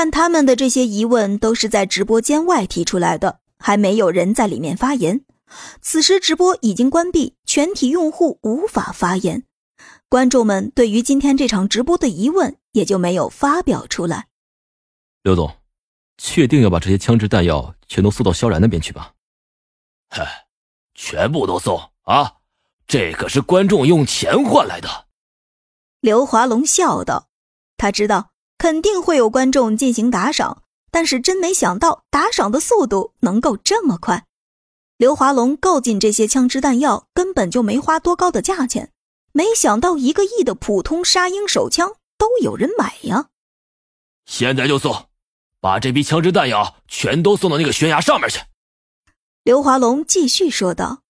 [0.00, 5.24] 但他们的这些疑问都是在直播间外提出来的，还没有人在里面发言。
[5.80, 9.42] 此时直播已经关闭，全体用户无法发言，
[10.08, 14.28] 观众们对于今天这场直播的疑问也就没有发表出来。
[15.24, 15.52] 刘总，
[16.16, 19.12] 确定要把这些枪支弹药全都送到萧然那边去吧？
[20.10, 20.46] 嗨，
[20.94, 22.34] 全部都送啊！
[22.86, 25.06] 这可是观众用钱换来的。
[26.00, 27.26] 刘华龙笑道
[27.76, 34.26] ：“他知道肯定会有观众进行打赏，但是真没想到打赏的速度能够这么快。
[34.96, 38.90] 刘华龙购进这些枪支弹药根本就没花多高的价钱，
[39.30, 43.28] 没想到一个亿的普通沙鹰手枪都有人买呀！
[44.26, 45.06] 现在就送，
[45.60, 48.40] 把这批枪支弹药全都送到那个悬崖上面去。”
[49.44, 51.02] 刘华龙继续说道：“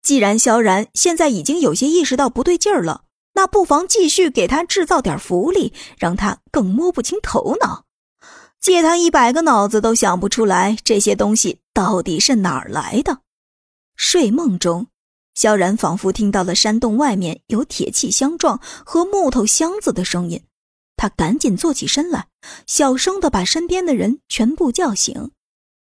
[0.00, 3.03] 既然萧然现在已经有些意识到不对劲儿了，
[3.34, 7.84] 那不妨继续给他制造点福利，让他更摸不清头脑。
[8.60, 13.20] 借他一百个脑子都想不出来这些东西到底是哪儿来的。”
[13.96, 14.86] 睡梦中，
[15.34, 20.44] 萧然仿佛听到了山洞外面有铁器相撞和木头箱子的声音，
[20.96, 22.28] 他赶紧坐起身来，
[22.66, 25.30] 小声的把身边的人全部叫醒。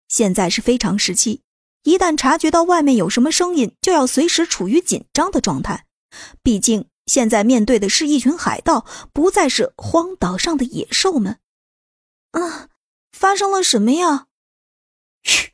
[0.08, 1.42] 现在是非常时期。
[1.84, 5.86] 一旦察觉到外面有什么声音，就要随时处于紧张的状态。
[6.42, 11.40] 毕竟现在面对的是一群海盗，不再是荒岛上的野兽们。
[12.32, 12.70] 啊，
[13.12, 14.28] 发生了什么呀？
[15.24, 15.52] 嘘，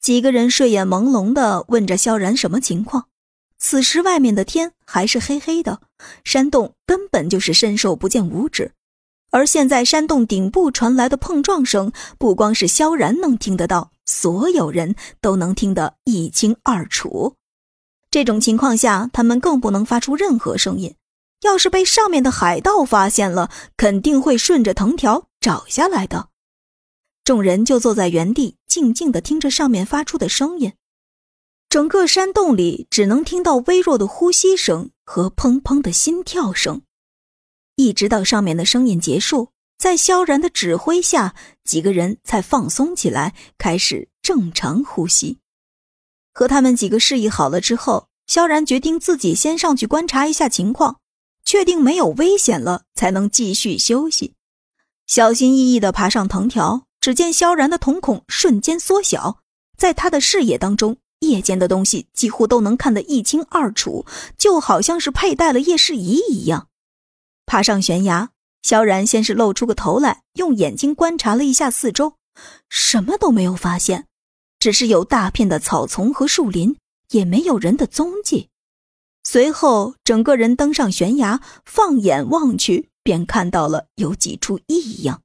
[0.00, 3.08] 几个人睡眼朦胧的问着萧然什么情况。
[3.58, 5.80] 此时外面的天还是黑黑的，
[6.24, 8.72] 山洞根本就是伸手不见五指。
[9.30, 13.92] 而现在山洞顶部传来的碰撞声，不光是萧然能听得到。
[14.04, 17.34] 所有人都能听得一清二楚，
[18.16, 20.94] 这种情况下，他们更不能发出任何声音。
[21.42, 26.30] 要是被上面的海盗发现了，肯定会顺着藤条找下来的。
[27.24, 30.72] 众人就坐在原地，静静地听着上面发出的声音。
[31.68, 36.80] 整个山洞里只能听到微弱的呼吸声和砰砰的心跳声，
[37.74, 39.50] 一直到上面的声音结束。
[39.76, 41.34] 在萧然的指挥下，
[41.64, 45.36] 几个人才放松起来，开始正常呼吸。
[46.36, 50.98] 和他们几个示意好了之后，萧然决定自己先上去观察一下情况，
[51.46, 54.34] 确定没有危险了，才能继续休息。
[55.06, 59.38] 小心翼翼地爬上藤条，只见萧然的瞳孔瞬间缩小，
[59.78, 64.04] 在他的视野当中，夜间的东西几乎都能看得一清二楚，
[64.36, 66.68] 就好像是佩戴了夜视仪一样。
[67.46, 68.28] 爬上悬崖。
[68.62, 72.14] 萧然先是露出个头来，用眼睛观察了一下四周，
[72.68, 74.06] 什么都没有发现，
[74.66, 76.74] 只是有大片的草丛和树林，
[77.12, 78.48] 也没有人的踪迹。
[79.22, 85.22] 随后，整个人登上悬崖，放眼望去，便看到了有几处异样。